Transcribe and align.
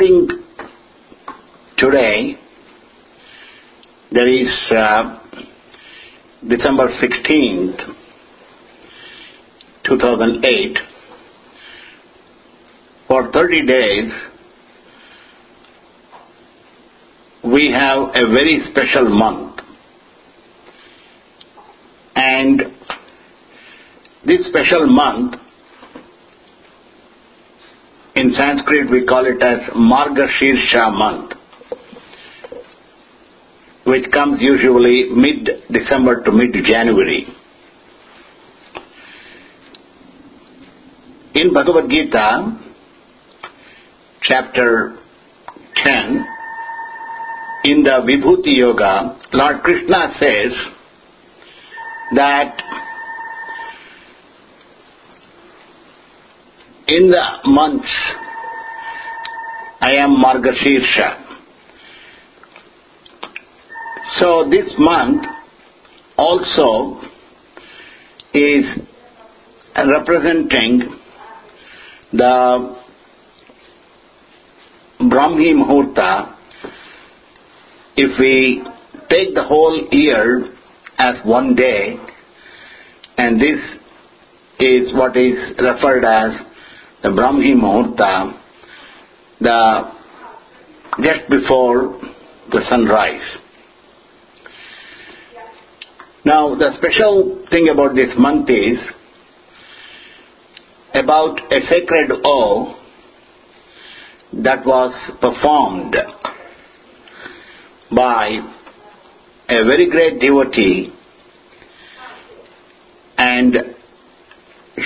starting 0.00 0.28
today, 1.76 2.34
there 4.10 4.28
is 4.28 4.48
uh, 4.70 5.18
December 6.48 6.88
16th, 6.88 7.76
2008, 9.84 10.78
for 13.08 13.30
30 13.32 13.66
days, 13.66 14.12
we 17.44 17.74
have 17.76 17.98
a 18.14 18.26
very 18.26 18.62
special 18.70 19.08
month. 19.10 19.60
And 22.16 22.60
this 24.26 24.46
special 24.48 24.86
month, 24.86 25.39
in 28.30 28.36
Sanskrit 28.36 28.90
we 28.90 29.04
call 29.06 29.26
it 29.26 29.42
as 29.42 29.58
Margashirsha 29.74 30.92
month, 30.96 31.32
which 33.84 34.04
comes 34.12 34.38
usually 34.40 35.06
mid-December 35.12 36.22
to 36.22 36.30
mid-January. 36.30 37.26
In 41.34 41.52
Bhagavad 41.52 41.90
Gita, 41.90 42.58
chapter 44.22 44.96
10, 45.84 46.26
in 47.64 47.82
the 47.82 48.00
Vibhuti 48.06 48.58
Yoga, 48.58 49.18
Lord 49.32 49.62
Krishna 49.62 50.14
says 50.20 50.52
that 52.14 52.56
in 56.88 57.10
the 57.10 57.24
months 57.44 57.88
I 59.82 59.92
am 59.92 60.22
Margashirsha. 60.22 61.26
So 64.18 64.48
this 64.50 64.74
month 64.78 65.24
also 66.18 67.00
is 68.34 68.64
representing 69.76 70.82
the 72.12 72.76
Brahmi 75.00 75.54
Muhurta 75.54 76.36
if 77.96 78.18
we 78.20 78.62
take 79.08 79.34
the 79.34 79.44
whole 79.44 79.88
year 79.90 80.44
as 80.98 81.14
one 81.24 81.54
day, 81.54 81.96
and 83.16 83.40
this 83.40 83.58
is 84.58 84.92
what 84.94 85.16
is 85.16 85.36
referred 85.58 86.04
as 86.04 86.32
the 87.02 87.08
Brahmi 87.08 87.54
Muhurta, 87.54 88.39
the 89.40 89.92
just 91.02 91.28
before 91.30 92.00
the 92.50 92.60
sunrise. 92.68 93.38
Now, 96.24 96.54
the 96.54 96.72
special 96.76 97.46
thing 97.50 97.68
about 97.72 97.94
this 97.94 98.10
month 98.18 98.50
is 98.50 98.78
about 100.92 101.40
a 101.52 101.60
sacred 101.68 102.10
oath 102.24 102.76
that 104.32 104.66
was 104.66 104.92
performed 105.20 105.96
by 107.94 108.28
a 109.48 109.64
very 109.64 109.88
great 109.90 110.20
devotee 110.20 110.92
and 113.16 113.56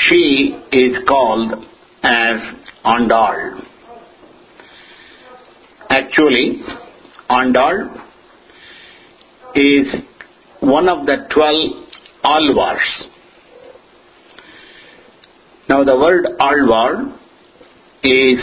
she 0.08 0.58
is 0.72 0.96
called 1.06 1.52
as 2.02 2.40
Andal. 2.84 3.73
Actually, 5.96 6.58
Andal 7.30 8.02
is 9.54 9.86
one 10.58 10.88
of 10.88 11.06
the 11.06 11.28
twelve 11.32 11.70
Alvars. 12.24 12.88
Now 15.68 15.84
the 15.84 15.96
word 15.96 16.26
Alvar 16.40 17.16
is 18.02 18.40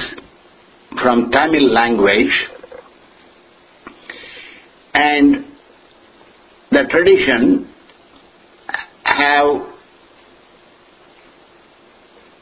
from 1.03 1.29
Tamil 1.31 1.69
language 1.73 2.31
and 4.93 5.45
the 6.71 6.85
tradition 6.89 7.69
have 9.03 9.55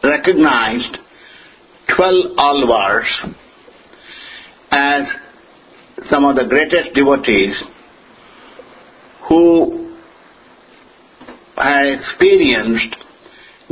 recognized 0.03 0.97
12 1.95 2.37
alvars 2.37 3.33
as 4.71 5.03
some 6.09 6.25
of 6.25 6.35
the 6.35 6.45
greatest 6.47 6.93
devotees 6.93 7.55
who 9.27 9.95
have 11.57 11.85
experienced 11.85 12.95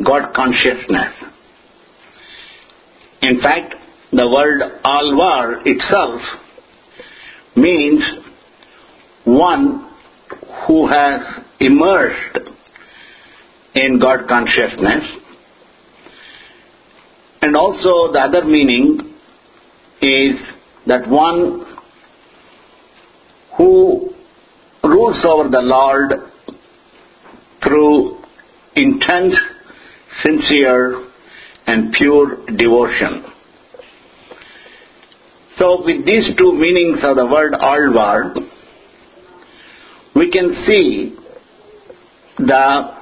God 0.06 0.34
consciousness. 0.36 1.14
In 3.22 3.42
fact, 3.42 3.76
the 4.12 4.28
word 4.30 4.62
alvar 4.84 5.62
itself 5.66 6.22
means 7.56 8.02
one 9.26 9.90
who 10.68 10.88
has 10.88 11.22
immersed 11.60 12.38
in 13.76 14.00
God 14.00 14.28
consciousness. 14.28 15.04
And 17.42 17.56
also 17.56 18.12
the 18.12 18.20
other 18.20 18.46
meaning 18.46 19.14
is 20.02 20.36
that 20.88 21.08
one 21.08 21.66
who 23.58 24.10
rules 24.84 25.26
over 25.26 25.50
the 25.50 25.62
Lord 25.62 26.12
through 27.64 28.20
intense, 28.76 29.36
sincere, 30.22 31.10
and 31.66 31.92
pure 31.94 32.46
devotion. 32.56 33.26
So, 35.58 35.84
with 35.84 36.06
these 36.06 36.38
two 36.38 36.54
meanings 36.54 37.00
of 37.04 37.18
the 37.18 37.26
word 37.26 37.54
Alvar, 37.54 38.36
we 40.16 40.32
can 40.32 40.64
see 40.66 41.16
the 42.38 42.98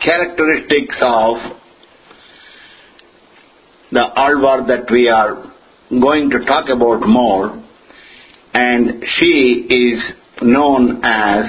characteristics 0.00 0.96
of 1.02 1.36
the 3.90 4.06
Alvar 4.16 4.66
that 4.68 4.88
we 4.90 5.08
are 5.08 5.57
going 5.90 6.30
to 6.30 6.44
talk 6.44 6.68
about 6.68 7.06
more, 7.06 7.64
and 8.54 9.02
she 9.18 9.66
is 9.68 10.02
known 10.42 11.02
as 11.02 11.46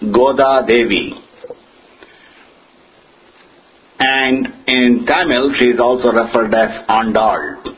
Goda 0.00 0.64
Devi. 0.66 1.14
And 3.98 4.46
in 4.66 5.06
Tamil, 5.06 5.54
she 5.60 5.66
is 5.68 5.80
also 5.80 6.10
referred 6.10 6.54
as 6.54 6.86
Andal. 6.88 7.76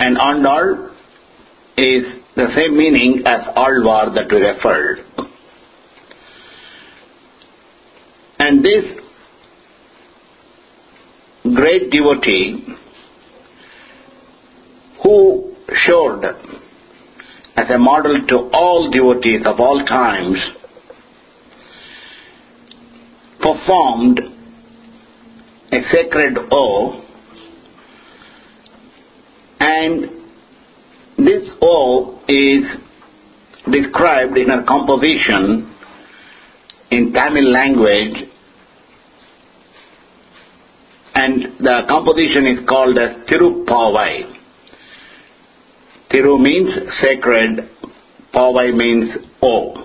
And 0.00 0.16
Andal 0.18 0.90
is 1.78 2.04
the 2.36 2.48
same 2.56 2.76
meaning 2.76 3.22
as 3.26 3.40
Alvar 3.56 4.12
that 4.14 4.28
we 4.30 4.36
referred. 4.36 4.98
And 8.38 8.62
this 8.62 8.84
great 11.54 11.90
devotee 11.90 12.66
who 15.04 15.54
showed 15.86 16.24
as 17.56 17.70
a 17.70 17.78
model 17.78 18.26
to 18.26 18.36
all 18.52 18.90
devotees 18.90 19.42
of 19.46 19.60
all 19.60 19.84
times 19.86 20.38
performed 23.40 24.20
a 25.72 25.80
sacred 25.92 26.38
oath 26.50 27.04
and 29.60 30.04
this 31.18 31.52
oath 31.60 32.22
is 32.28 32.64
described 33.70 34.36
in 34.36 34.50
a 34.50 34.64
composition 34.64 35.70
in 36.90 37.12
Tamil 37.12 37.50
language 37.50 38.28
and 41.14 41.58
the 41.60 41.82
composition 41.88 42.46
is 42.46 42.68
called 42.68 42.98
as 42.98 43.26
Tirupavai. 43.28 44.43
Tiru 46.14 46.38
means 46.40 46.70
sacred, 47.00 47.68
Pavai 48.32 48.72
means 48.72 49.16
oath. 49.42 49.78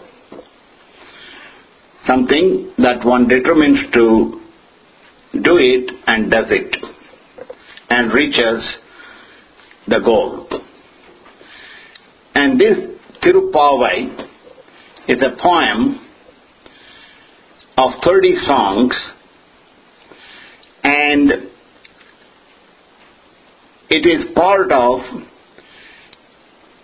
Something 2.06 2.72
that 2.78 3.04
one 3.04 3.28
determines 3.28 3.80
to 3.94 4.40
do 5.42 5.58
it 5.58 5.92
and 6.06 6.30
does 6.30 6.46
it 6.50 6.76
and 7.90 8.14
reaches 8.14 8.78
the 9.88 10.00
goal. 10.06 10.48
And 12.36 12.60
this 12.60 12.78
Tirupavai 13.24 14.28
is 15.08 15.24
a 15.24 15.36
poem 15.42 16.00
of 17.76 17.94
30 18.06 18.36
songs 18.46 18.94
and 20.84 21.32
it 23.90 24.06
is 24.06 24.26
part 24.36 24.72
of 24.72 25.00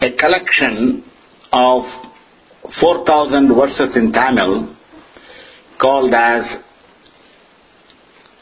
a 0.06 0.16
collection 0.18 1.04
of 1.52 1.84
4000 2.80 3.56
verses 3.56 3.96
in 3.96 4.12
Tamil 4.12 4.76
called 5.82 6.14
as 6.14 6.44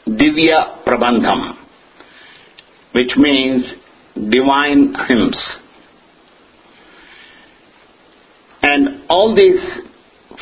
Divya 0.06 0.84
Prabandham, 0.84 1.54
which 2.92 3.12
means 3.16 3.64
divine 4.30 4.94
hymns. 5.08 5.38
And 8.62 9.04
all 9.08 9.34
these 9.34 9.62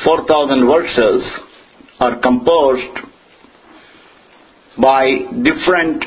4000 0.03 0.67
verses 0.67 1.39
are 1.99 2.19
composed 2.19 2.97
by 4.81 5.19
different 5.41 6.03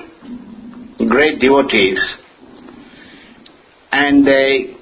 great 1.09 1.41
devotees 1.41 1.99
and 3.93 4.27
they 4.27 4.76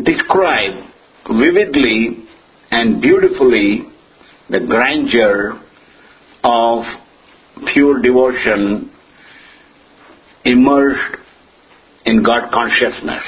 describe 0.00 0.84
vividly 1.28 2.24
and 2.70 3.00
beautifully 3.00 3.82
the 4.48 4.60
grandeur 4.60 5.60
of 6.44 6.84
pure 7.72 8.00
devotion 8.00 8.90
immersed 10.44 11.16
in 12.04 12.22
God 12.22 12.50
consciousness. 12.50 13.22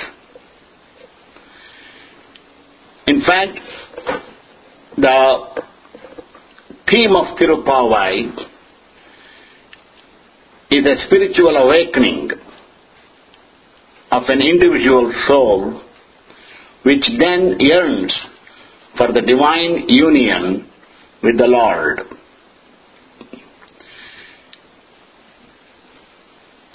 In 3.07 3.21
fact, 3.21 3.59
the 4.97 5.63
theme 6.91 7.15
of 7.15 7.37
Tirupavai 7.39 8.33
is 10.71 10.87
a 10.87 11.07
spiritual 11.07 11.57
awakening 11.57 12.31
of 14.11 14.23
an 14.29 14.41
individual 14.41 15.13
soul 15.29 15.83
which 16.85 17.05
then 17.21 17.57
yearns 17.59 18.13
for 18.97 19.13
the 19.13 19.21
divine 19.21 19.89
union 19.89 20.71
with 21.23 21.39
the 21.39 21.47
Lord. 21.47 22.01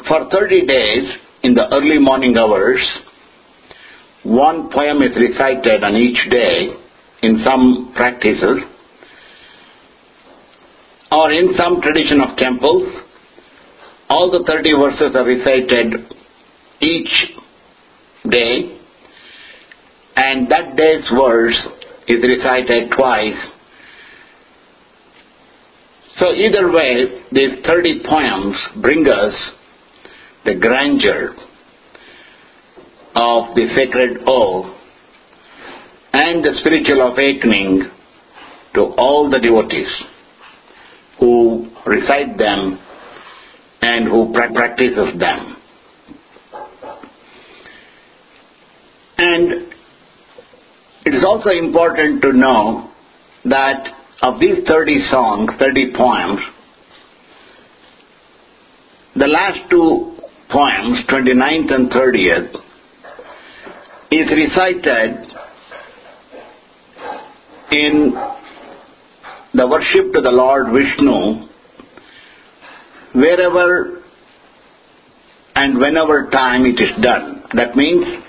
For 0.07 0.27
30 0.31 0.65
days, 0.65 1.13
in 1.43 1.53
the 1.53 1.71
early 1.71 1.99
morning 1.99 2.35
hours, 2.37 2.81
one 4.23 4.69
poem 4.71 5.01
is 5.03 5.15
recited 5.15 5.83
on 5.83 5.95
each 5.95 6.29
day 6.29 6.69
in 7.21 7.43
some 7.45 7.93
practices, 7.95 8.63
or 11.11 11.31
in 11.31 11.53
some 11.57 11.81
tradition 11.81 12.21
of 12.21 12.35
temples, 12.37 12.83
all 14.09 14.31
the 14.31 14.43
30 14.47 14.71
verses 14.73 15.15
are 15.15 15.25
recited 15.25 16.13
each 16.81 17.35
day, 18.29 18.78
and 20.19 20.51
that 20.51 20.75
day's 20.75 21.09
verse 21.15 21.67
is 22.07 22.21
recited 22.21 22.91
twice. 22.91 23.51
So, 26.17 26.33
either 26.33 26.69
way, 26.71 27.23
these 27.31 27.65
30 27.65 28.03
poems 28.05 28.57
bring 28.81 29.07
us 29.07 29.33
the 30.43 30.55
grandeur 30.55 31.35
of 33.15 33.55
the 33.55 33.67
sacred 33.77 34.23
oath 34.27 34.75
and 36.11 36.43
the 36.43 36.51
spiritual 36.59 37.01
awakening 37.01 37.83
to 38.73 38.81
all 38.97 39.29
the 39.29 39.39
devotees 39.39 39.87
who 41.19 41.69
recite 41.85 42.37
them 42.37 42.79
and 43.81 44.07
who 44.07 44.33
practices 44.33 45.17
them. 45.17 45.55
And 49.17 49.68
it 51.05 51.13
is 51.13 51.25
also 51.25 51.49
important 51.49 52.21
to 52.21 52.33
know 52.33 52.91
that 53.45 53.87
of 54.21 54.39
these 54.39 54.67
30 54.67 55.07
songs, 55.09 55.51
30 55.59 55.93
poems, 55.95 56.39
the 59.15 59.27
last 59.27 59.59
two 59.69 60.17
poems, 60.49 60.99
29th 61.09 61.73
and 61.73 61.91
30th, 61.91 62.55
is 64.11 64.27
recited 64.31 65.25
in 67.71 68.13
the 69.53 69.67
worship 69.67 70.13
to 70.13 70.21
the 70.21 70.31
Lord 70.31 70.67
Vishnu 70.73 71.47
wherever 73.13 74.03
and 75.55 75.77
whenever 75.77 76.29
time 76.29 76.65
it 76.65 76.79
is 76.79 76.91
done. 77.03 77.43
That 77.53 77.75
means 77.75 78.23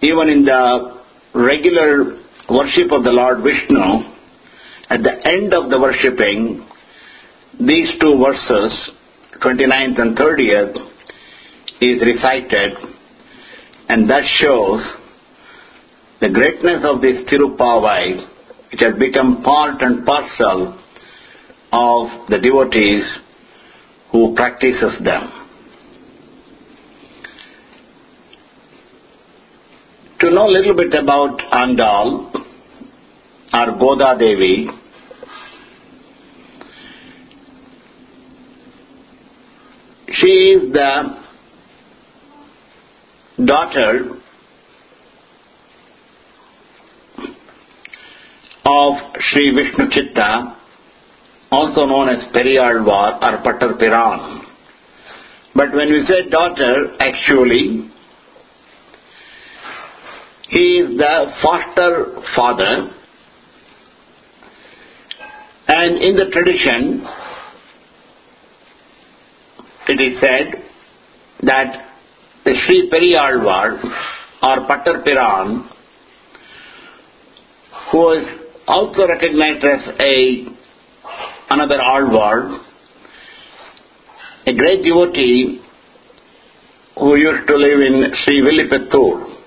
even 0.00 0.28
in 0.28 0.44
the 0.44 0.97
regular 1.34 2.20
worship 2.50 2.92
of 2.92 3.04
the 3.04 3.10
Lord 3.10 3.42
Vishnu, 3.42 4.14
at 4.90 5.02
the 5.02 5.14
end 5.26 5.54
of 5.54 5.70
the 5.70 5.78
worshipping, 5.78 6.66
these 7.60 7.90
two 8.00 8.16
verses, 8.18 8.90
29th 9.40 10.00
and 10.00 10.16
30th, 10.16 10.76
is 11.80 12.02
recited, 12.02 12.72
and 13.88 14.08
that 14.08 14.22
shows 14.40 14.80
the 16.20 16.30
greatness 16.30 16.84
of 16.84 17.00
this 17.00 17.18
Tirupavai, 17.30 18.16
which 18.70 18.80
has 18.80 18.94
become 18.98 19.42
part 19.42 19.80
and 19.82 20.04
parcel 20.04 20.78
of 21.72 22.28
the 22.28 22.38
devotees 22.38 23.04
who 24.10 24.34
practices 24.34 24.98
them. 25.04 25.37
To 30.20 30.30
know 30.30 30.48
a 30.48 30.50
little 30.50 30.74
bit 30.74 30.92
about 30.94 31.38
Andal, 31.52 32.34
or 33.54 33.78
Goda 33.78 34.16
Devi, 34.18 34.66
she 40.12 40.30
is 40.30 40.72
the 40.72 41.18
daughter 43.44 44.18
of 48.64 48.94
Sri 49.20 49.54
Vishnu 49.54 49.88
Chitta, 49.92 50.56
also 51.52 51.84
known 51.84 52.08
as 52.08 52.24
Periyalvar 52.34 53.22
or 53.22 53.42
Pattar 53.44 53.78
Piran. 53.78 54.44
But 55.54 55.72
when 55.72 55.92
we 55.92 56.04
say 56.06 56.28
daughter, 56.28 56.96
actually, 56.98 57.92
he 60.48 60.78
is 60.80 60.96
the 60.96 61.32
foster 61.42 62.22
father, 62.34 62.90
and 65.68 65.98
in 65.98 66.16
the 66.16 66.30
tradition, 66.32 67.06
it 69.88 70.00
is 70.00 70.20
said 70.20 70.62
that 71.42 71.88
the 72.44 72.54
Sri 72.64 72.90
Periyalvar 72.90 73.82
or 74.42 74.66
Pattar 74.68 75.04
Piran, 75.04 75.68
who 77.92 78.12
is 78.12 78.24
also 78.66 79.06
recognized 79.06 79.64
as 79.64 79.80
a 80.00 80.46
another 81.50 81.80
Alvar, 81.80 82.58
a 84.46 84.52
great 84.54 84.82
devotee 84.82 85.60
who 86.98 87.16
used 87.16 87.46
to 87.46 87.56
live 87.56 87.80
in 87.80 88.12
Srivilliputhur. 88.24 89.37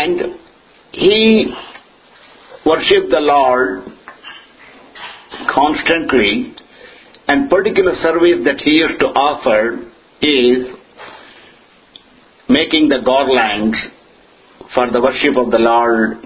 And 0.00 0.38
he 0.92 1.52
worshipped 2.64 3.10
the 3.10 3.18
Lord 3.18 3.82
constantly 5.52 6.54
and 7.26 7.50
particular 7.50 7.94
service 8.00 8.44
that 8.44 8.60
he 8.60 8.70
used 8.70 9.00
to 9.00 9.06
offer 9.06 9.90
is 10.22 10.76
making 12.48 12.88
the 12.88 13.00
garlands 13.04 13.76
for 14.72 14.88
the 14.88 15.00
worship 15.00 15.36
of 15.36 15.50
the 15.50 15.58
Lord. 15.58 16.18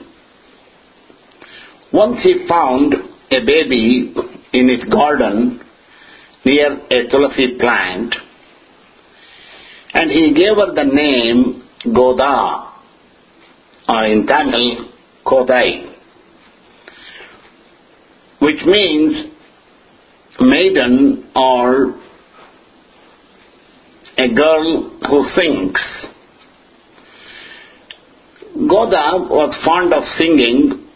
Once 1.95 2.19
he 2.23 2.47
found 2.47 2.95
a 3.31 3.41
baby 3.41 4.15
in 4.53 4.69
his 4.69 4.85
garden 4.93 5.63
near 6.45 6.79
a 6.91 7.09
tulsi 7.11 7.57
plant 7.59 8.15
and 9.95 10.11
he 10.11 10.35
gave 10.35 10.57
her 10.57 10.75
the 10.75 10.85
name 10.85 11.63
Goda 11.95 12.72
or 13.89 14.05
in 14.05 14.27
Tamil 14.27 14.89
Kodai 15.25 15.93
which 18.43 18.61
means 18.67 19.31
maiden 20.41 21.31
or 21.37 21.95
a 24.19 24.35
girl 24.35 24.91
who 25.09 25.25
sings. 25.37 25.79
Goda 28.69 29.31
was 29.31 29.55
fond 29.65 29.95
of 29.95 30.03
singing 30.19 30.89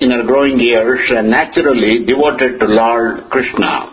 in 0.00 0.10
her 0.10 0.24
growing 0.24 0.58
years 0.58 0.98
and 1.10 1.30
naturally 1.30 2.04
devoted 2.04 2.58
to 2.58 2.66
Lord 2.66 3.30
Krishna. 3.30 3.92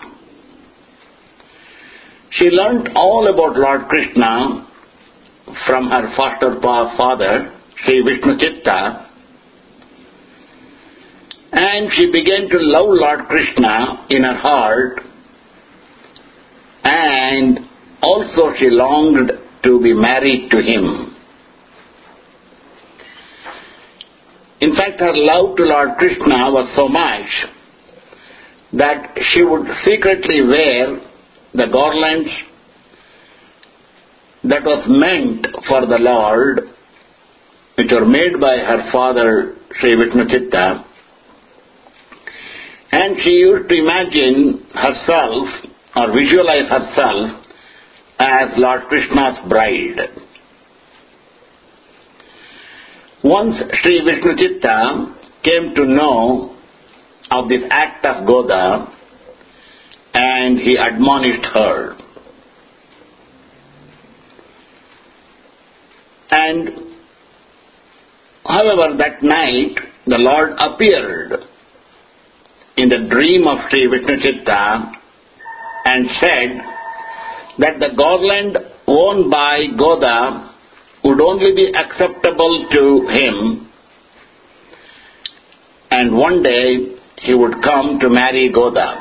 She 2.32 2.46
learnt 2.46 2.90
all 2.96 3.28
about 3.32 3.56
Lord 3.56 3.88
Krishna 3.88 4.68
from 5.68 5.90
her 5.90 6.12
foster 6.18 6.60
father, 6.60 7.54
Sri 7.84 8.02
Vishnu 8.02 8.38
Chitta, 8.38 9.10
and 11.52 11.92
she 11.94 12.12
began 12.12 12.50
to 12.50 12.58
love 12.60 12.88
Lord 12.90 13.28
Krishna 13.28 14.06
in 14.10 14.24
her 14.24 14.38
heart, 14.38 15.02
and 16.84 17.60
also 18.02 18.54
she 18.58 18.70
longed 18.70 19.32
to 19.64 19.82
be 19.82 19.94
married 19.94 20.50
to 20.52 20.62
him. 20.62 21.16
In 24.62 24.76
fact, 24.76 25.00
her 25.00 25.14
love 25.14 25.58
to 25.58 25.64
Lord 25.64 25.90
Krishna 25.98 26.50
was 26.52 26.72
so 26.76 26.88
much 26.88 27.28
that 28.74 29.18
she 29.32 29.44
would 29.44 29.68
secretly 29.86 30.42
wear 30.42 31.00
the 31.54 31.68
garlands 31.72 32.32
that 34.44 34.64
was 34.64 34.86
meant 34.88 35.48
for 35.68 35.82
the 35.86 35.98
Lord, 36.00 36.75
which 37.78 37.92
were 37.92 38.06
made 38.06 38.40
by 38.40 38.58
her 38.58 38.90
father, 38.92 39.56
Sri 39.80 39.96
Vishnu 39.96 40.28
Chitta, 40.28 40.86
and 42.92 43.18
she 43.22 43.30
used 43.30 43.70
to 43.70 43.76
imagine 43.76 44.66
herself 44.74 45.48
or 45.96 46.14
visualize 46.14 46.70
herself 46.70 47.46
as 48.20 48.50
Lord 48.58 48.84
Krishna's 48.88 49.38
bride. 49.50 50.00
Once 53.24 53.56
Sri 53.82 54.02
Vishnu 54.06 54.38
Chitta 54.38 55.16
came 55.44 55.76
to 55.76 55.86
know 55.86 56.56
of 57.32 57.50
this 57.50 57.64
act 57.72 58.06
of 58.06 58.26
Goda 58.26 58.88
and 60.14 60.60
he 60.60 60.78
admonished 60.78 61.46
her. 61.54 61.98
And 66.32 66.85
however, 68.56 68.98
that 68.98 69.22
night 69.22 69.76
the 70.08 70.18
Lord 70.18 70.52
appeared 70.60 71.32
in 72.78 72.90
the 72.90 73.08
dream 73.10 73.48
of 73.48 73.58
Sri 73.70 73.88
Vishnu 73.88 74.18
Chitta 74.24 74.92
and 75.86 76.10
said 76.20 76.52
that 77.60 77.80
the 77.80 77.92
garland 77.98 78.58
worn 78.88 79.30
by 79.30 79.68
Goda 79.78 80.52
would 81.04 81.22
only 81.22 81.56
be 81.56 81.72
acceptable 81.74 82.68
to 82.72 83.08
him 83.12 83.66
and 85.92 86.16
one 86.16 86.44
day 86.44 86.96
he 87.22 87.34
would 87.34 87.64
come 87.64 88.00
to 88.00 88.10
marry 88.10 88.52
Goda. 88.54 89.00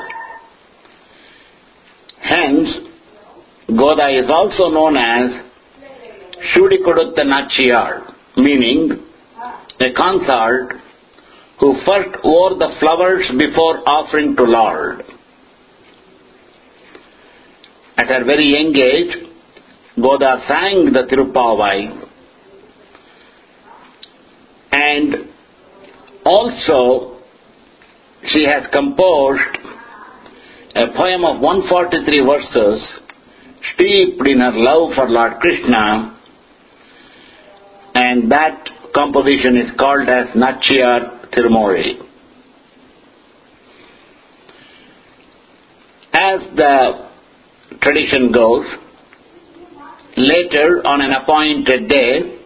Hence, 2.21 2.69
Goda 3.67 4.07
is 4.17 4.29
also 4.29 4.69
known 4.69 4.97
as 4.97 5.43
Shudikudutta 6.53 7.23
Nachiyar, 7.25 8.13
meaning 8.37 9.04
a 9.79 9.93
consort 9.93 10.73
who 11.59 11.75
first 11.85 12.23
wore 12.23 12.51
the 12.51 12.75
flowers 12.79 13.29
before 13.39 13.87
offering 13.87 14.35
to 14.35 14.43
Lord. 14.43 15.03
At 17.97 18.07
her 18.13 18.25
very 18.25 18.51
young 18.53 18.75
age, 18.75 19.31
Goda 19.95 20.43
sang 20.47 20.91
the 20.91 21.03
Tirupavai 21.09 22.05
and 24.73 25.29
also 26.25 27.21
she 28.27 28.45
has 28.45 28.63
composed 28.73 29.57
a 30.75 30.87
poem 30.97 31.23
of 31.23 31.39
143 31.39 32.25
verses 32.25 32.99
steeped 33.73 34.27
in 34.27 34.39
her 34.39 34.51
love 34.53 34.95
for 34.95 35.07
Lord 35.07 35.39
Krishna 35.39 36.19
and 37.95 38.29
that 38.29 38.67
composition 38.95 39.57
is 39.57 39.71
called 39.77 40.07
as 40.07 40.27
Nachiyar 40.35 41.29
Tirumozhi. 41.31 41.99
As 46.13 46.39
the 46.55 47.09
tradition 47.81 48.31
goes, 48.31 48.65
later 50.15 50.81
on 50.85 51.01
an 51.01 51.11
appointed 51.11 51.89
day, 51.89 52.39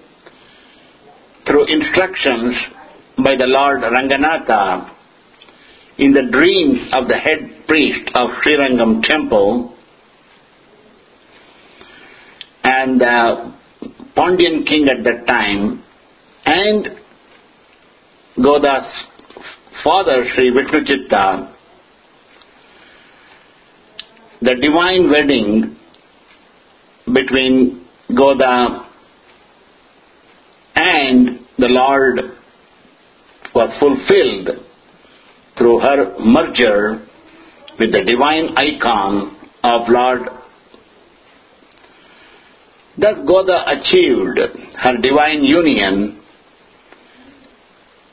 through 1.45 1.65
instructions 1.67 2.55
by 3.23 3.35
the 3.35 3.45
Lord 3.45 3.81
Ranganatha, 3.81 4.95
in 5.99 6.13
the 6.13 6.31
dreams 6.31 6.89
of 6.93 7.07
the 7.07 7.15
head 7.15 7.67
priest 7.67 8.09
of 8.15 8.29
Srirangam 8.43 9.03
temple, 9.03 9.75
and 12.63 12.99
the 12.99 13.53
Pandyan 14.17 14.65
king 14.65 14.87
at 14.89 15.03
that 15.03 15.27
time, 15.27 15.83
and 16.49 16.87
Goda's 18.43 18.87
father, 19.83 20.25
Sri 20.33 20.51
Vishnu 20.51 20.83
Chitta, 20.83 21.55
the 24.41 24.55
divine 24.55 25.11
wedding 25.11 25.77
between 27.13 27.85
Goda 28.15 28.87
and 30.75 31.39
the 31.59 31.67
Lord 31.67 32.19
was 33.53 33.69
fulfilled 33.79 34.65
through 35.57 35.79
her 35.79 36.15
merger 36.19 37.05
with 37.79 37.91
the 37.91 38.03
divine 38.07 38.55
icon 38.57 39.37
of 39.63 39.81
Lord. 39.87 40.21
Thus 42.97 43.17
Goda 43.27 43.65
achieved 43.69 44.39
her 44.77 44.97
divine 45.01 45.43
union 45.43 46.18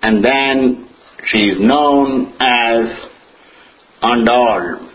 and 0.07 0.25
then 0.25 0.89
she 1.27 1.39
is 1.39 1.59
known 1.59 2.33
as 2.39 2.85
Andal. 4.05 4.89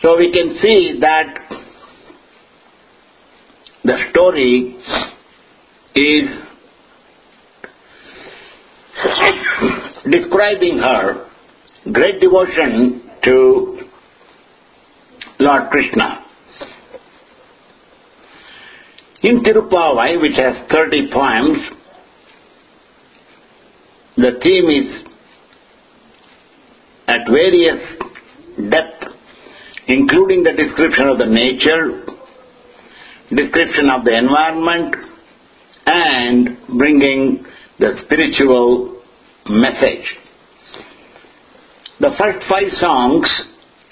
So 0.00 0.16
we 0.16 0.30
can 0.30 0.56
see 0.62 0.98
that 1.00 1.34
the 3.82 3.96
story 4.10 4.76
is 5.96 6.28
describing 10.08 10.78
her 10.78 11.28
great 11.92 12.20
devotion 12.20 13.10
to 13.24 13.78
Lord 15.40 15.68
Krishna. 15.72 16.24
In 19.24 19.42
Tirupavai, 19.42 20.20
which 20.20 20.36
has 20.36 20.64
30 20.70 21.10
poems, 21.12 21.75
the 24.16 24.32
theme 24.42 24.68
is 24.70 25.06
at 27.06 27.20
various 27.30 27.82
depth, 28.70 29.14
including 29.88 30.42
the 30.42 30.52
description 30.52 31.08
of 31.08 31.18
the 31.18 31.26
nature, 31.26 32.04
description 33.30 33.90
of 33.90 34.04
the 34.04 34.16
environment, 34.16 34.94
and 35.86 36.58
bringing 36.78 37.44
the 37.78 37.92
spiritual 38.04 39.02
message. 39.48 40.16
The 42.00 42.10
first 42.18 42.44
five 42.48 42.72
songs 42.80 43.26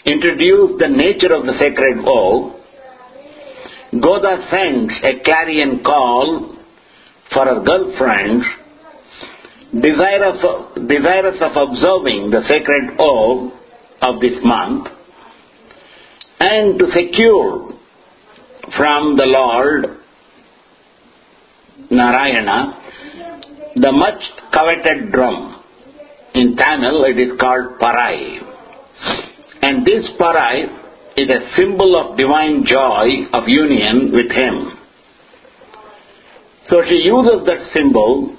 introduce 0.06 0.78
the 0.78 0.88
nature 0.88 1.34
of 1.34 1.46
the 1.46 1.54
sacred 1.58 2.04
vow. 2.04 2.60
Goda 3.92 4.46
sends 4.50 4.92
a 5.04 5.22
clarion 5.22 5.82
call 5.84 6.56
for 7.32 7.44
her 7.44 7.62
girlfriends, 7.62 8.44
desirous 9.80 10.44
of, 10.44 10.88
desirous 10.88 11.40
of 11.40 11.52
observing 11.56 12.30
the 12.30 12.42
sacred 12.48 12.96
oath 12.98 13.52
of 14.02 14.20
this 14.20 14.38
month, 14.44 14.88
and 16.40 16.78
to 16.78 16.86
secure 16.92 17.70
from 18.76 19.16
the 19.16 19.24
Lord 19.24 19.86
Narayana 21.90 22.80
the 23.76 23.92
much 23.92 24.22
coveted 24.52 25.10
drum. 25.12 25.62
In 26.34 26.56
Tamil 26.56 27.04
it 27.04 27.18
is 27.18 27.38
called 27.40 27.78
Parai. 27.80 28.38
And 29.62 29.84
this 29.84 30.04
Parai 30.20 30.64
is 31.16 31.30
a 31.30 31.56
symbol 31.56 31.96
of 31.96 32.16
divine 32.16 32.64
joy 32.66 33.06
of 33.32 33.48
union 33.48 34.12
with 34.12 34.30
Him. 34.30 34.72
So 36.70 36.82
she 36.88 36.96
uses 36.96 37.46
that 37.46 37.70
symbol 37.72 38.36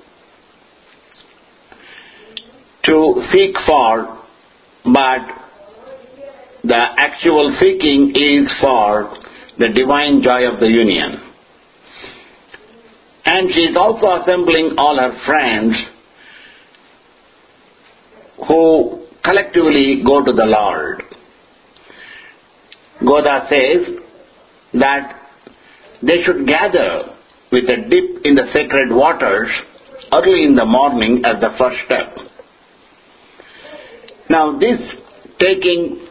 to 2.86 3.24
seek 3.32 3.56
for, 3.68 4.22
but 4.86 5.22
the 6.63 6.82
actual 6.98 7.56
seeking 7.60 8.12
is 8.15 8.51
for 8.62 9.13
the 9.58 9.70
divine 9.70 10.22
joy 10.22 10.51
of 10.51 10.60
the 10.60 10.68
union. 10.68 11.22
And 13.25 13.51
she 13.54 13.62
is 13.62 13.75
also 13.77 14.22
assembling 14.22 14.75
all 14.77 14.98
her 15.00 15.18
friends 15.25 15.75
who 18.48 19.08
collectively 19.24 20.04
go 20.06 20.24
to 20.24 20.32
the 20.32 20.46
Lord. 20.46 21.01
Goda 23.00 23.48
says 23.50 24.00
that 24.74 25.22
they 26.01 26.24
should 26.24 26.48
gather 26.48 27.15
with 27.51 27.65
a 27.65 27.89
dip 27.89 28.25
in 28.25 28.36
the 28.36 28.48
sacred 28.54 28.89
waters 28.94 29.50
early 30.13 30.46
in 30.46 30.56
the 30.56 30.65
morning 30.65 31.24
as 31.25 31.42
the 31.42 31.50
first 31.58 31.77
step. 31.86 32.15
Now, 34.29 34.58
this 34.58 34.79
taking 35.39 36.08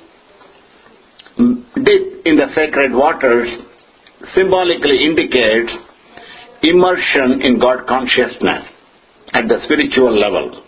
dip 1.37 2.27
in 2.27 2.37
the 2.37 2.47
sacred 2.55 2.93
waters 2.93 3.49
symbolically 4.35 5.05
indicates 5.05 5.73
immersion 6.63 7.43
in 7.43 7.59
God 7.59 7.87
consciousness 7.87 8.69
at 9.33 9.49
the 9.49 9.59
spiritual 9.65 10.15
level. 10.17 10.63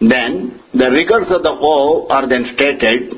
Then, 0.00 0.60
the 0.74 0.90
rigors 0.90 1.26
of 1.30 1.42
the 1.42 1.54
vow 1.54 2.06
are 2.10 2.28
then 2.28 2.44
stated, 2.54 3.14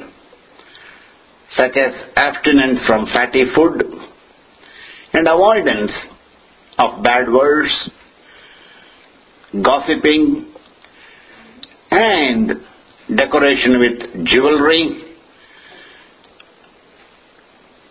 such 1.56 1.76
as 1.76 1.92
abstinence 2.16 2.80
from 2.86 3.06
fatty 3.06 3.44
food 3.54 3.82
and 5.12 5.26
avoidance 5.26 5.92
of 6.78 7.02
bad 7.02 7.28
words, 7.32 7.90
gossiping, 9.64 10.54
and 11.90 12.52
decoration 13.16 13.78
with 13.78 14.26
jewelry 14.26 15.06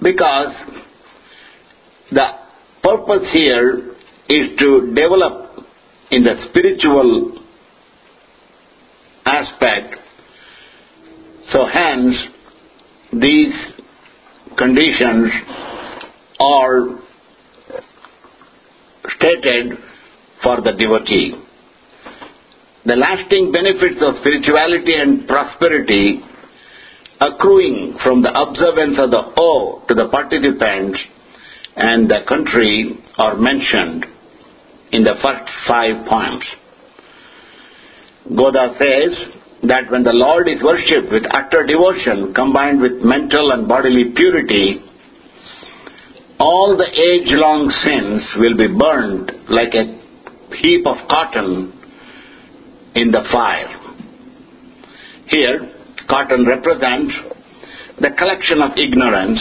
because 0.01 0.53
the 2.11 2.25
purpose 2.83 3.27
here 3.33 3.95
is 4.29 4.57
to 4.59 4.93
develop 4.93 5.65
in 6.11 6.23
the 6.23 6.45
spiritual 6.49 7.39
aspect. 9.25 9.95
So 11.51 11.65
hence, 11.71 12.15
these 13.13 13.53
conditions 14.57 15.31
are 16.39 16.99
stated 19.17 19.77
for 20.43 20.61
the 20.61 20.73
devotee. 20.77 21.33
The 22.85 22.95
lasting 22.95 23.51
benefits 23.51 23.97
of 24.01 24.21
spirituality 24.21 24.93
and 24.93 25.27
prosperity 25.27 26.21
accruing 27.19 27.97
from 28.03 28.21
the 28.21 28.29
observance 28.29 28.99
of 28.99 29.09
the 29.09 29.23
O 29.39 29.81
to 29.87 29.93
the 29.95 30.07
participants 30.09 30.99
and 31.75 32.07
the 32.07 32.19
country 32.27 32.99
are 33.17 33.35
mentioned 33.37 34.05
in 34.91 35.03
the 35.03 35.15
first 35.23 35.49
five 35.67 36.05
points. 36.05 36.45
Goda 38.29 38.75
says 38.77 39.33
that 39.63 39.89
when 39.89 40.03
the 40.03 40.13
Lord 40.13 40.47
is 40.47 40.61
worshipped 40.61 41.11
with 41.11 41.23
utter 41.33 41.65
devotion 41.65 42.33
combined 42.35 42.81
with 42.81 43.01
mental 43.01 43.51
and 43.51 43.67
bodily 43.67 44.13
purity, 44.15 44.81
all 46.39 46.77
the 46.77 46.85
age 46.85 47.33
long 47.33 47.69
sins 47.83 48.21
will 48.37 48.57
be 48.57 48.67
burned 48.67 49.31
like 49.49 49.73
a 49.73 49.97
heap 50.61 50.85
of 50.85 50.97
cotton 51.09 51.71
in 52.95 53.11
the 53.11 53.23
fire. 53.31 53.69
Here, 55.27 55.71
cotton 56.09 56.45
represents 56.45 57.13
the 57.99 58.09
collection 58.17 58.61
of 58.61 58.71
ignorance, 58.77 59.39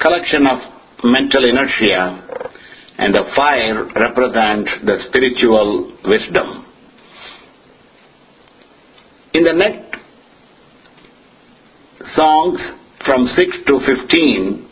collection 0.00 0.46
of 0.46 0.58
mental 1.04 1.44
inertia, 1.44 2.52
and 2.98 3.14
the 3.14 3.24
fire 3.34 3.84
represents 3.94 4.70
the 4.84 4.96
spiritual 5.08 5.96
wisdom. 6.04 6.64
In 9.34 9.44
the 9.44 9.52
next 9.52 9.96
songs 12.14 12.58
from 13.04 13.26
6 13.26 13.50
to 13.66 13.80
15, 13.86 14.68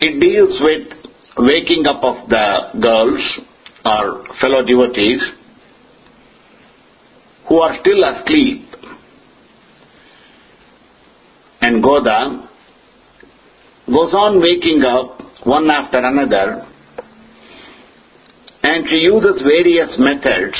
it 0.00 0.20
deals 0.20 0.60
with 0.60 1.02
waking 1.38 1.86
up 1.86 2.02
of 2.04 2.28
the 2.28 2.80
girls 2.80 3.40
or 3.84 4.24
fellow 4.40 4.64
devotees 4.64 5.20
who 7.48 7.58
are 7.58 7.76
still 7.80 8.04
asleep. 8.04 8.66
And 11.60 11.82
Goda 11.82 12.48
goes 13.86 14.14
on 14.14 14.40
waking 14.40 14.82
up 14.82 15.18
one 15.44 15.70
after 15.70 15.98
another 15.98 16.66
and 18.62 18.88
she 18.88 18.96
uses 18.96 19.42
various 19.42 19.90
methods 19.98 20.56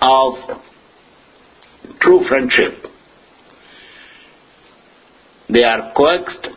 of 0.00 0.34
true 2.00 2.24
friendship. 2.28 2.84
They 5.48 5.64
are 5.64 5.92
coaxed, 5.96 6.48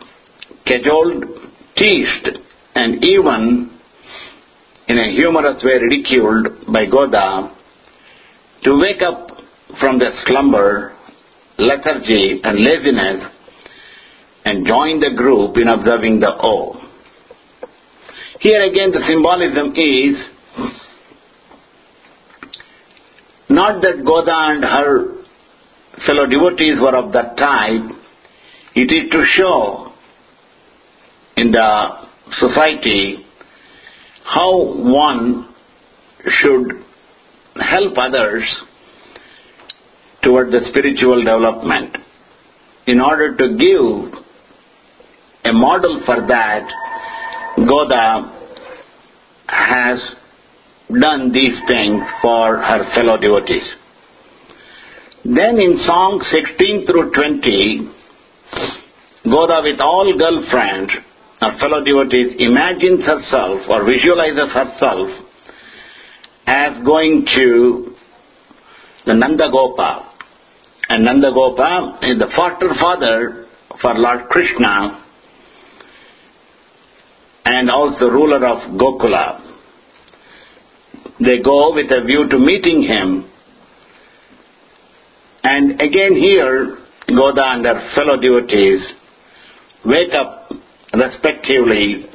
cajoled, 0.66 1.24
teased, 1.76 2.38
and 2.74 3.02
even 3.02 3.80
in 4.92 4.98
a 4.98 5.10
humorous 5.10 5.62
way 5.64 5.78
ridiculed 5.80 6.66
by 6.70 6.84
Goda 6.84 7.56
to 8.62 8.78
wake 8.78 9.00
up 9.00 9.28
from 9.80 9.98
their 9.98 10.12
slumber, 10.26 10.94
lethargy, 11.56 12.40
and 12.44 12.58
laziness 12.62 13.24
and 14.44 14.66
join 14.66 15.00
the 15.00 15.14
group 15.16 15.56
in 15.56 15.68
observing 15.68 16.20
the 16.20 16.32
O. 16.42 16.78
Here 18.40 18.60
again, 18.62 18.90
the 18.90 19.02
symbolism 19.08 19.72
is 19.74 20.14
not 23.48 23.80
that 23.80 24.04
Goda 24.04 24.36
and 24.50 24.62
her 24.62 25.24
fellow 26.06 26.26
devotees 26.26 26.78
were 26.82 26.96
of 26.96 27.12
that 27.14 27.38
type, 27.38 27.88
it 28.74 28.92
is 28.92 29.10
to 29.10 29.24
show 29.36 29.92
in 31.38 31.50
the 31.50 31.88
society 32.32 33.21
how 34.24 34.74
one 34.74 35.48
should 36.40 36.84
help 37.56 37.96
others 37.96 38.44
toward 40.22 40.50
the 40.52 40.60
spiritual 40.70 41.18
development. 41.18 41.96
In 42.86 43.00
order 43.00 43.36
to 43.36 43.56
give 43.56 44.22
a 45.44 45.52
model 45.52 46.02
for 46.06 46.26
that, 46.26 46.62
Goda 47.56 48.38
has 49.48 49.98
done 51.00 51.32
these 51.32 51.58
things 51.68 52.02
for 52.20 52.58
her 52.58 52.94
fellow 52.94 53.16
devotees. 53.18 53.68
Then 55.24 55.60
in 55.60 55.78
song 55.86 56.20
16 56.30 56.86
through 56.86 57.12
20, 57.12 57.90
Goda 59.24 59.60
with 59.62 59.80
all 59.80 60.12
girlfriends 60.18 60.92
or 61.44 61.58
fellow 61.58 61.82
devotees 61.82 62.36
imagines 62.38 63.00
herself 63.04 63.60
or 63.68 63.84
visualizes 63.84 64.50
herself 64.52 65.08
as 66.46 66.84
going 66.84 67.26
to 67.34 67.94
the 69.06 69.12
Nandagopa. 69.12 70.08
And 70.88 71.06
Nandagopa 71.06 71.98
is 72.02 72.18
the 72.18 72.30
foster 72.36 72.68
father 72.78 73.46
for 73.80 73.94
Lord 73.94 74.28
Krishna 74.28 75.04
and 77.44 77.70
also 77.70 78.06
ruler 78.06 78.44
of 78.46 78.78
Gokula. 78.78 79.40
They 81.18 81.42
go 81.42 81.74
with 81.74 81.90
a 81.90 82.04
view 82.04 82.28
to 82.28 82.38
meeting 82.38 82.82
him. 82.82 83.28
And 85.42 85.80
again 85.80 86.14
here, 86.14 86.78
Goda 87.08 87.42
and 87.44 87.66
her 87.66 87.90
fellow 87.94 88.16
devotees 88.20 88.80
wake 89.84 90.12
up 90.14 90.50
respectively 90.94 92.06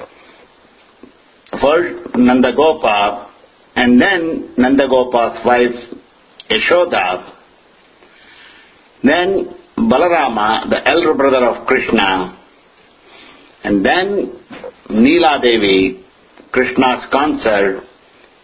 first 1.61 2.13
Nandagopa 2.15 3.29
and 3.75 4.01
then 4.01 4.53
Nandagopa's 4.57 5.45
wife 5.45 5.97
Yashoda, 6.49 7.33
then 9.03 9.55
Balarama, 9.77 10.69
the 10.69 10.81
elder 10.85 11.13
brother 11.13 11.45
of 11.45 11.67
Krishna, 11.67 12.39
and 13.63 13.85
then 13.85 14.39
Neela 14.89 15.39
Devi, 15.41 16.03
Krishna's 16.51 17.05
consort, 17.11 17.83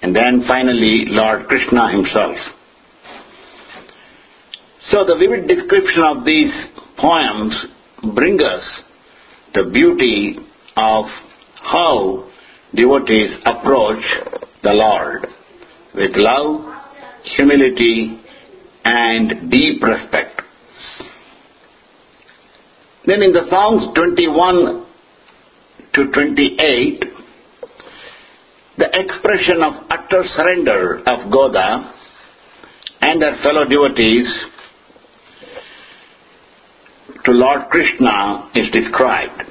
and 0.02 0.15
then 0.15 0.43
finally 0.48 1.06
Lord 1.08 1.48
Krishna 1.48 1.91
himself. 1.91 2.36
So 4.91 5.06
the 5.06 5.15
vivid 5.17 5.48
description 5.48 6.04
of 6.04 6.26
these 6.26 6.52
poems 6.98 7.56
bring 8.13 8.39
us 8.41 8.82
the 9.54 9.70
beauty 9.72 10.38
of 10.76 11.06
how 11.62 12.30
devotees 12.74 13.38
approach 13.46 14.04
the 14.63 14.72
Lord 14.72 15.28
with 15.94 16.12
love, 16.16 16.74
humility, 17.38 18.20
and 18.84 19.52
deep 19.52 19.82
respect. 19.84 20.42
Then 23.06 23.22
in 23.22 23.32
the 23.32 23.46
Psalms 23.50 23.94
21 23.96 24.86
to 25.94 26.12
28, 26.12 27.04
the 28.78 28.89
expression 28.94 29.62
of 29.63 29.74
utter 29.89 30.24
surrender 30.26 31.04
of 31.06 31.32
Goda 31.32 31.94
and 33.02 33.22
her 33.22 33.38
fellow 33.44 33.66
devotees 33.66 34.28
to 37.26 37.32
Lord 37.32 37.70
Krishna 37.70 38.50
is 38.54 38.70
described. 38.72 39.44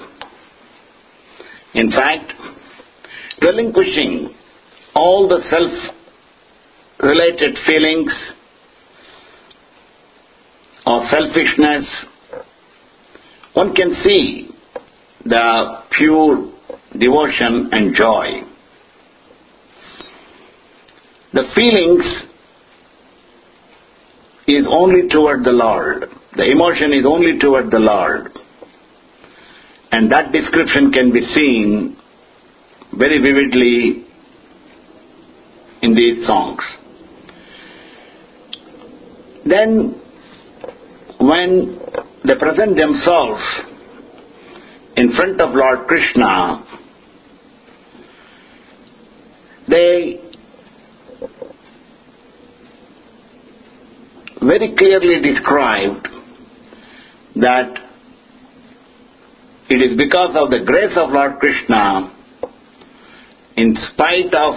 In 1.74 1.90
fact, 1.90 2.32
relinquishing 3.40 4.34
all 4.94 5.28
the 5.28 5.40
self 5.50 5.94
related 7.00 7.56
feelings 7.66 8.12
of 10.84 11.02
selfishness, 11.10 11.86
one 13.54 13.74
can 13.74 13.94
see 14.04 14.50
the 15.24 15.82
pure 15.96 16.52
devotion 16.98 17.70
and 17.72 17.94
joy. 17.94 18.42
The 21.32 21.44
feelings 21.54 22.04
is 24.46 24.66
only 24.70 25.08
toward 25.08 25.44
the 25.44 25.52
Lord. 25.52 26.04
The 26.36 26.50
emotion 26.50 26.92
is 26.94 27.04
only 27.06 27.38
toward 27.38 27.70
the 27.70 27.78
Lord. 27.78 28.30
And 29.90 30.10
that 30.10 30.32
description 30.32 30.90
can 30.90 31.12
be 31.12 31.20
seen 31.34 31.96
very 32.98 33.20
vividly 33.20 34.06
in 35.82 35.94
these 35.94 36.26
songs. 36.26 36.62
Then, 39.44 40.00
when 41.20 41.78
they 42.24 42.34
present 42.36 42.76
themselves 42.76 43.42
in 44.96 45.12
front 45.14 45.40
of 45.42 45.54
Lord 45.54 45.86
Krishna, 45.86 46.64
they 49.68 50.20
very 54.40 54.74
clearly 54.76 55.20
described 55.20 56.08
that 57.36 57.72
it 59.68 59.76
is 59.76 59.96
because 59.96 60.36
of 60.36 60.50
the 60.50 60.64
grace 60.66 60.92
of 60.96 61.10
Lord 61.10 61.38
Krishna, 61.38 62.12
in 63.56 63.76
spite 63.92 64.34
of 64.34 64.54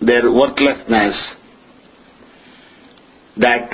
their 0.00 0.30
worthlessness, 0.30 1.34
that 3.36 3.70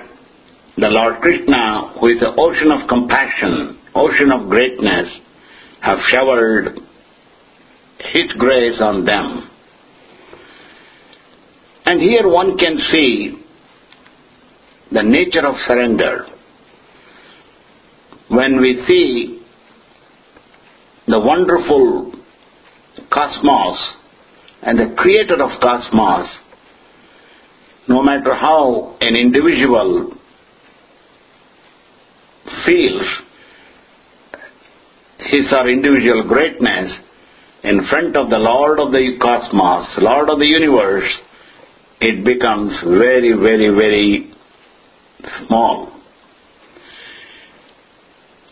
the 0.76 0.88
Lord 0.88 1.20
Krishna, 1.20 1.94
who 1.98 2.06
is 2.06 2.20
the 2.20 2.32
ocean 2.38 2.70
of 2.70 2.88
compassion, 2.88 3.80
ocean 3.94 4.30
of 4.30 4.48
greatness, 4.48 5.08
have 5.80 5.98
showered 6.08 6.78
His 7.98 8.32
grace 8.38 8.80
on 8.80 9.04
them. 9.04 9.50
And 11.86 12.00
here 12.00 12.28
one 12.28 12.56
can 12.56 12.78
see 12.92 13.42
the 14.92 15.02
nature 15.02 15.46
of 15.46 15.54
surrender. 15.66 16.26
When 18.28 18.60
we 18.60 18.84
see 18.86 19.42
the 21.06 21.18
wonderful 21.18 22.12
cosmos 23.10 23.94
and 24.62 24.78
the 24.78 24.94
creator 24.96 25.42
of 25.42 25.60
cosmos, 25.60 26.28
no 27.88 28.02
matter 28.02 28.34
how 28.34 28.96
an 29.00 29.16
individual 29.16 30.12
feels 32.66 33.06
his 35.18 35.46
or 35.52 35.68
individual 35.68 36.24
greatness 36.28 36.92
in 37.64 37.86
front 37.88 38.16
of 38.16 38.30
the 38.30 38.38
Lord 38.38 38.78
of 38.78 38.92
the 38.92 39.16
cosmos, 39.20 39.88
Lord 39.98 40.30
of 40.30 40.38
the 40.38 40.46
universe, 40.46 41.10
it 42.00 42.24
becomes 42.24 42.72
very, 42.84 43.32
very, 43.32 43.74
very 43.74 44.32
small. 45.46 45.97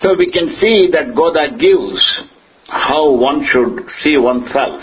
So 0.03 0.15
we 0.17 0.31
can 0.31 0.57
see 0.61 0.89
that 0.93 1.15
Goda 1.15 1.57
gives 1.59 2.05
how 2.69 3.13
one 3.13 3.47
should 3.51 3.87
see 4.03 4.17
oneself 4.19 4.83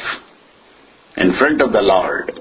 in 1.17 1.33
front 1.37 1.61
of 1.61 1.71
the 1.71 1.81
Lord. 1.81 2.31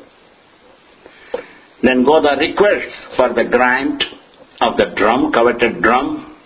Then 1.83 2.05
Goda 2.05 2.37
requests 2.39 3.17
for 3.17 3.29
the 3.35 3.45
grant 3.51 4.03
of 4.61 4.77
the 4.77 4.95
drum, 4.97 5.33
coveted 5.33 5.83
drum, 5.83 6.37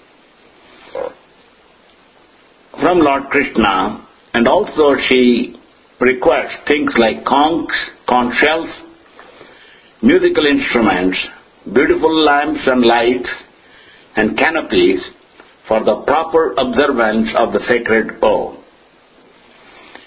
from 2.81 2.99
Lord 2.99 3.25
Krishna, 3.31 4.07
and 4.35 4.49
also 4.49 4.97
she 5.09 5.57
requests 6.01 6.59
things 6.67 6.93
like 6.99 7.25
conchs, 7.25 7.75
conch 8.09 8.35
shells, 8.43 8.69
musical 10.03 10.45
instruments, 10.47 11.19
beautiful 11.73 12.25
lamps 12.25 12.61
and 12.67 12.83
lights, 12.83 13.29
and 14.17 14.37
canopies 14.39 15.01
for 15.69 15.85
the 15.85 16.03
proper 16.07 16.53
observance 16.53 17.29
of 17.37 17.53
the 17.53 17.61
sacred 17.69 18.19
oath. 18.23 18.57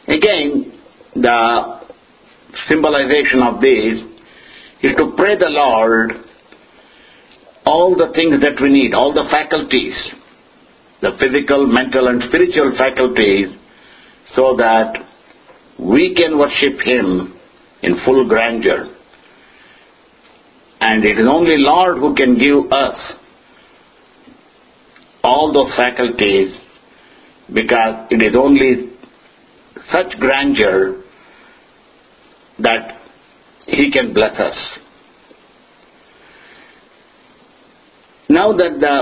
Again, 0.08 0.80
the 1.16 1.80
symbolization 2.68 3.42
of 3.44 3.62
this 3.62 4.02
is 4.82 4.96
to 4.98 5.14
pray 5.18 5.38
the 5.38 5.50
Lord 5.50 6.12
all 7.66 7.96
the 7.96 8.12
things 8.16 8.42
that 8.42 8.62
we 8.62 8.70
need, 8.72 8.94
all 8.94 9.14
the 9.14 9.28
faculties, 9.30 9.94
the 11.02 11.12
physical, 11.20 11.68
mental, 11.68 12.08
and 12.08 12.24
spiritual 12.28 12.74
faculties, 12.78 13.50
so 14.36 14.56
that 14.58 15.06
we 15.78 16.16
can 16.16 16.40
worship 16.40 16.80
Him 16.84 17.38
in 17.84 17.98
full 18.06 18.28
grandeur. 18.28 18.96
And 20.82 21.06
it 21.06 21.20
is 21.20 21.28
only 21.30 21.56
Lord 21.58 21.98
who 21.98 22.16
can 22.16 22.40
give 22.40 22.72
us 22.72 23.19
all 25.30 25.54
those 25.54 25.74
faculties 25.76 26.58
because 27.54 28.08
it 28.10 28.24
is 28.24 28.36
only 28.36 28.90
such 29.92 30.18
grandeur 30.20 31.04
that 32.60 32.98
He 33.68 33.92
can 33.92 34.14
bless 34.14 34.40
us. 34.40 34.58
Now 38.28 38.52
that 38.54 38.80
the 38.80 38.96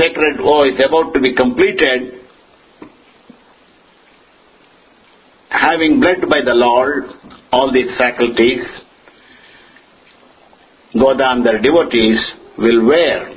sacred 0.00 0.38
vow 0.38 0.64
is 0.64 0.80
about 0.86 1.12
to 1.14 1.20
be 1.20 1.34
completed, 1.34 2.20
having 5.48 6.00
blessed 6.00 6.28
by 6.28 6.40
the 6.44 6.54
Lord 6.54 7.04
all 7.52 7.72
these 7.72 7.90
faculties, 7.98 8.64
Goda 10.94 11.30
and 11.30 11.46
their 11.46 11.60
devotees 11.60 12.18
will 12.56 12.86
wear 12.86 13.33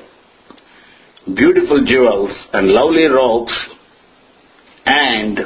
beautiful 1.36 1.84
jewels 1.86 2.32
and 2.54 2.68
lovely 2.68 3.06
robes 3.06 3.54
and 4.86 5.38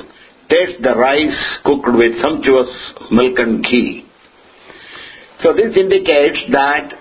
taste 0.50 0.82
the 0.84 0.96
rice 0.96 1.60
cooked 1.64 1.88
with 1.88 2.22
sumptuous 2.22 2.70
milk 3.12 3.40
and 3.40 3.64
ghee. 3.64 4.06
So 5.44 5.54
this 5.54 5.76
indicates 5.76 6.40
that 6.52 6.94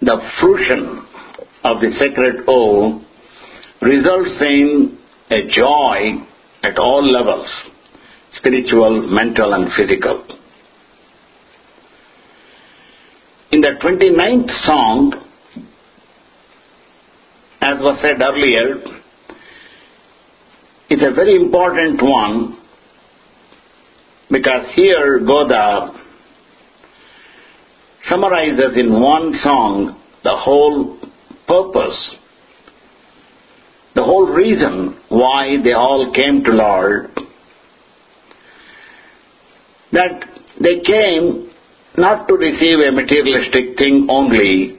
the 0.00 0.18
fruition 0.40 1.06
of 1.64 1.80
the 1.80 1.90
sacred 1.98 2.44
oath 2.48 3.02
results 3.82 4.40
in 4.40 4.98
a 5.30 5.48
joy 5.50 6.24
at 6.62 6.78
all 6.78 7.04
levels 7.04 7.48
spiritual, 8.32 9.08
mental, 9.10 9.54
and 9.54 9.70
physical. 9.76 10.24
In 13.52 13.60
the 13.60 13.72
29th 13.82 14.66
song, 14.66 15.25
as 17.66 17.78
was 17.80 17.98
said 18.00 18.22
earlier, 18.22 18.76
is 20.88 21.00
a 21.02 21.12
very 21.12 21.34
important 21.34 22.00
one 22.00 22.58
because 24.30 24.66
here 24.76 25.18
Goda 25.26 25.90
summarizes 28.08 28.76
in 28.76 29.00
one 29.02 29.34
song 29.42 30.00
the 30.22 30.36
whole 30.36 30.96
purpose, 31.48 32.16
the 33.96 34.04
whole 34.04 34.28
reason 34.32 34.96
why 35.08 35.56
they 35.64 35.72
all 35.72 36.12
came 36.14 36.44
to 36.44 36.52
Lord. 36.52 37.10
That 39.90 40.24
they 40.60 40.80
came 40.84 41.50
not 41.98 42.28
to 42.28 42.34
receive 42.34 42.78
a 42.78 42.92
materialistic 42.92 43.76
thing 43.76 44.06
only 44.08 44.78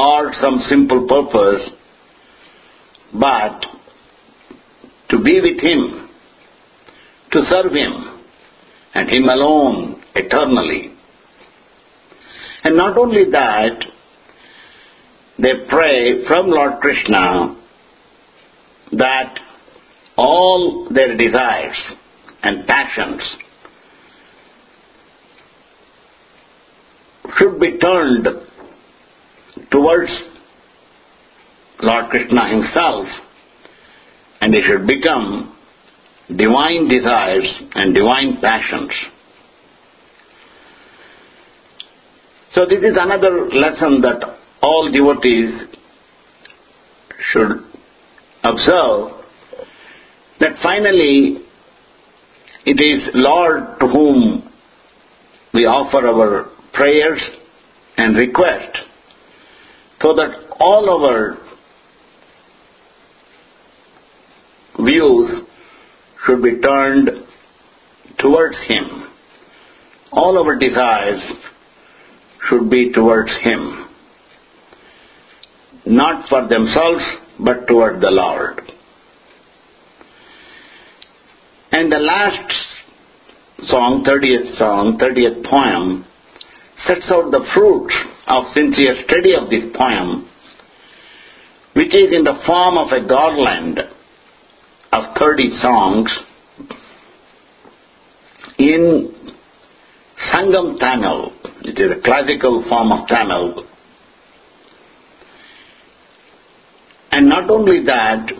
or 0.00 0.32
some 0.40 0.60
simple 0.68 1.06
purpose, 1.06 1.70
but 3.12 3.66
to 5.10 5.22
be 5.22 5.40
with 5.40 5.60
Him, 5.60 6.08
to 7.32 7.40
serve 7.50 7.72
Him, 7.72 8.20
and 8.94 9.10
Him 9.10 9.24
alone 9.24 10.02
eternally. 10.14 10.94
And 12.64 12.76
not 12.76 12.96
only 12.96 13.24
that, 13.30 13.84
they 15.38 15.52
pray 15.68 16.24
from 16.26 16.48
Lord 16.48 16.80
Krishna 16.80 17.56
that 18.92 19.38
all 20.16 20.88
their 20.92 21.16
desires 21.16 21.78
and 22.42 22.66
passions 22.66 23.22
should 27.38 27.58
be 27.60 27.78
turned 27.78 28.26
towards 29.70 30.10
Lord 31.82 32.10
Krishna 32.10 32.48
himself 32.48 33.06
and 34.40 34.52
they 34.52 34.60
should 34.62 34.86
become 34.86 35.56
divine 36.28 36.88
desires 36.88 37.46
and 37.74 37.94
divine 37.94 38.38
passions. 38.40 38.90
So 42.54 42.66
this 42.68 42.80
is 42.80 42.96
another 42.98 43.48
lesson 43.48 44.00
that 44.02 44.38
all 44.62 44.90
devotees 44.92 45.76
should 47.32 47.64
observe 48.42 49.20
that 50.40 50.56
finally 50.62 51.44
it 52.64 52.80
is 52.80 53.10
Lord 53.14 53.78
to 53.80 53.86
whom 53.86 54.52
we 55.54 55.64
offer 55.66 56.06
our 56.06 56.50
prayers 56.72 57.20
and 57.96 58.16
request 58.16 58.78
so 60.02 60.14
that 60.14 60.56
all 60.58 61.06
our 61.06 61.36
views 64.82 65.42
should 66.26 66.42
be 66.42 66.60
turned 66.60 67.10
towards 68.18 68.56
Him. 68.66 69.08
All 70.12 70.38
our 70.38 70.58
desires 70.58 71.22
should 72.48 72.70
be 72.70 72.92
towards 72.92 73.30
Him. 73.42 73.88
Not 75.86 76.28
for 76.28 76.48
themselves, 76.48 77.04
but 77.38 77.66
toward 77.66 78.00
the 78.00 78.10
Lord. 78.10 78.60
And 81.72 81.90
the 81.90 81.98
last 81.98 82.52
song, 83.64 84.04
30th 84.06 84.58
song, 84.58 84.98
30th 84.98 85.44
poem, 85.44 86.04
sets 86.86 87.10
out 87.12 87.30
the 87.30 87.46
fruits 87.54 87.94
of 88.30 88.44
sincere 88.54 88.94
study 89.08 89.34
of 89.34 89.50
this 89.50 89.64
poem, 89.76 90.28
which 91.74 91.94
is 91.94 92.12
in 92.12 92.24
the 92.24 92.38
form 92.46 92.78
of 92.78 92.92
a 92.92 93.06
garland 93.06 93.80
of 94.92 95.04
30 95.18 95.58
songs 95.60 96.10
in 98.58 99.14
Sangam 100.32 100.78
Tamil. 100.78 101.32
It 101.62 101.78
is 101.78 101.98
a 101.98 102.00
classical 102.02 102.64
form 102.68 102.92
of 102.92 103.08
Tamil. 103.08 103.64
And 107.12 107.28
not 107.28 107.50
only 107.50 107.84
that, 107.86 108.30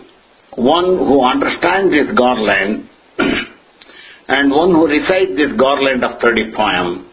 one 0.55 0.97
who 0.97 1.23
understands 1.23 1.91
this 1.91 2.15
garland 2.17 2.89
and 4.27 4.51
one 4.51 4.71
who 4.71 4.87
recites 4.87 5.35
this 5.35 5.51
garland 5.59 6.03
of 6.03 6.21
30 6.21 6.53
poem 6.55 7.10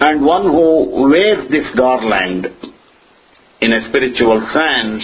and 0.00 0.24
one 0.24 0.44
who 0.44 1.08
wears 1.10 1.50
this 1.50 1.66
garland 1.76 2.46
in 3.60 3.72
a 3.72 3.88
spiritual 3.88 4.40
sense 4.52 5.02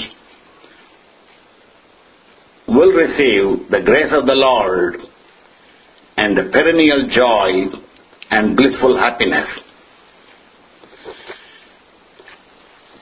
will 2.68 2.92
receive 2.92 3.70
the 3.70 3.82
grace 3.84 4.12
of 4.12 4.26
the 4.26 4.34
Lord 4.34 4.96
and 6.16 6.36
the 6.36 6.50
perennial 6.50 7.08
joy 7.14 7.78
and 8.30 8.56
blissful 8.56 8.98
happiness. 8.98 9.46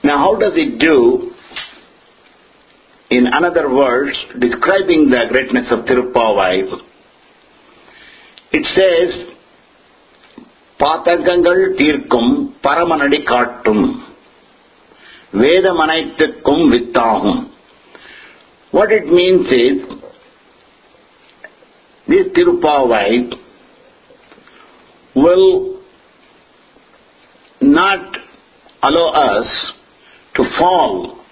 Now, 0.03 0.17
how 0.17 0.35
does 0.37 0.53
it 0.55 0.77
do? 0.79 1.31
In 3.09 3.27
another 3.27 3.73
words, 3.73 4.17
describing 4.39 5.09
the 5.09 5.25
greatness 5.29 5.67
of 5.71 5.85
Tirupavai, 5.85 6.63
it 8.51 8.65
says, 8.75 9.34
பாத்தகங்கள் 10.80 11.62
தீர்க்கும் 11.74 12.30
பரமனடி 12.64 13.20
காட்டும் 13.22 13.84
வேதமனைத்துக்கும் 15.32 16.64
வித்தாகும் 16.72 17.40
what 18.72 18.92
it 18.92 19.06
means 19.06 19.46
is, 19.46 19.78
this 22.08 22.26
Tirupavai 22.28 23.32
will 25.16 25.80
not 27.60 28.16
allow 28.82 29.08
us 29.12 29.72
to 30.34 30.44
fall 30.56 31.24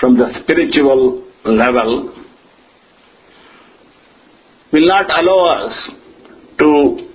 from 0.00 0.18
the 0.18 0.28
spiritual 0.42 1.24
level, 1.44 2.14
will 4.72 4.88
not 4.88 5.06
allow 5.20 5.40
us 5.56 5.90
to 6.58 7.05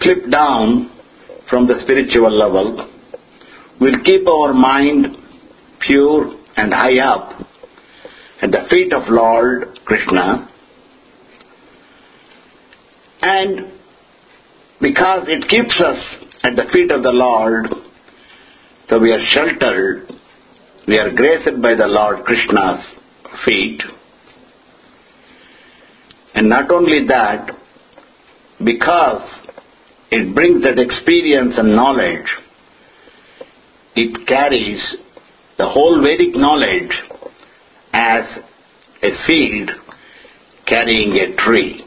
slip 0.00 0.30
down 0.30 0.90
from 1.48 1.66
the 1.66 1.80
spiritual 1.82 2.30
level, 2.30 2.90
we'll 3.80 4.02
keep 4.04 4.26
our 4.26 4.52
mind 4.52 5.16
pure 5.80 6.34
and 6.56 6.72
high 6.72 6.98
up 6.98 7.40
at 8.42 8.50
the 8.50 8.66
feet 8.70 8.92
of 8.92 9.02
Lord 9.08 9.78
Krishna. 9.84 10.48
And 13.22 13.72
because 14.80 15.24
it 15.26 15.48
keeps 15.48 15.80
us 15.80 15.98
at 16.44 16.54
the 16.56 16.64
feet 16.72 16.90
of 16.90 17.02
the 17.02 17.10
Lord, 17.10 17.66
so 18.88 18.98
we 18.98 19.12
are 19.12 19.24
sheltered, 19.30 20.08
we 20.86 20.98
are 20.98 21.12
graced 21.14 21.60
by 21.60 21.74
the 21.74 21.86
Lord 21.86 22.24
Krishna's 22.24 22.84
feet. 23.44 23.82
And 26.34 26.48
not 26.48 26.70
only 26.70 27.06
that, 27.08 27.50
because 28.64 29.47
it 30.10 30.34
brings 30.34 30.62
that 30.62 30.78
experience 30.78 31.54
and 31.56 31.74
knowledge, 31.74 32.26
it 33.94 34.26
carries 34.26 34.80
the 35.58 35.68
whole 35.68 36.00
Vedic 36.02 36.34
knowledge 36.34 36.92
as 37.92 38.24
a 39.02 39.10
seed 39.26 39.68
carrying 40.66 41.12
a 41.18 41.36
tree. 41.36 41.84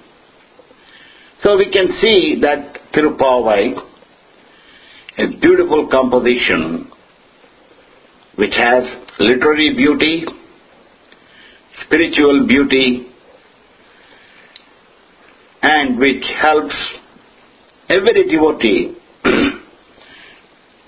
So 1.44 1.58
we 1.58 1.72
can 1.72 1.88
see 2.02 2.40
that 2.42 2.80
Tirupavai, 2.94 3.76
a 5.18 5.28
beautiful 5.40 5.88
composition 5.90 6.92
which 8.36 8.54
has 8.56 8.84
literary 9.20 9.74
beauty, 9.76 10.26
spiritual 11.86 12.46
beauty, 12.48 13.08
and 15.62 16.00
which 16.00 16.24
helps 16.42 16.76
every 17.92 18.26
devotee 18.32 18.96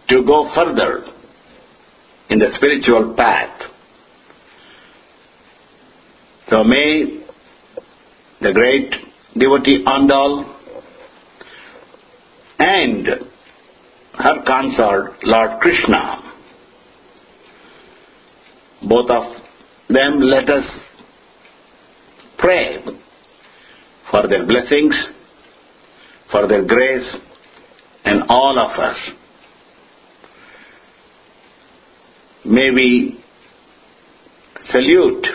to 0.09 0.23
go 0.25 0.49
further 0.55 1.03
in 2.29 2.39
the 2.39 2.47
spiritual 2.55 3.13
path. 3.17 3.61
So 6.49 6.63
may 6.63 7.23
the 8.41 8.53
great 8.53 8.91
devotee 9.37 9.83
Andal 9.85 10.55
and 12.59 13.07
her 14.13 14.43
consort 14.45 15.23
Lord 15.23 15.59
Krishna, 15.61 16.33
both 18.87 19.09
of 19.09 19.23
them 19.89 20.19
let 20.21 20.49
us 20.49 20.65
pray 22.37 22.83
for 24.11 24.27
their 24.27 24.45
blessings, 24.45 24.95
for 26.32 26.46
their 26.46 26.64
grace, 26.64 27.08
and 28.04 28.22
all 28.28 28.58
of 28.58 28.78
us. 28.78 28.96
May 32.44 32.70
we 32.70 33.20
salute 34.70 35.26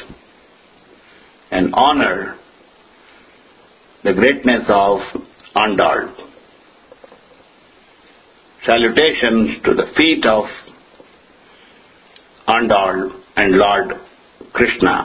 and 1.51 1.73
honor 1.73 2.38
the 4.03 4.13
greatness 4.13 4.63
of 4.67 4.99
Andal. 5.55 6.13
Salutations 8.65 9.62
to 9.65 9.73
the 9.73 9.88
feet 9.97 10.25
of 10.25 10.45
Andal 12.47 13.21
and 13.36 13.55
Lord 13.55 13.89
Krishna. 14.53 14.95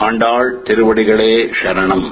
Andal 0.00 0.48
திருவடிகளே 0.66 1.32
சரணம் 1.58 2.06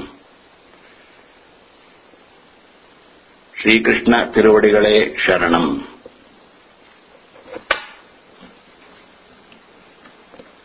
ஸ்ரீகிருஷ்ண 3.62 4.16
திருவடிகளே 4.34 4.98
சரணம். 5.26 5.72